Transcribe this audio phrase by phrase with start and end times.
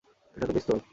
[0.35, 0.79] এটা তো পিস্তল!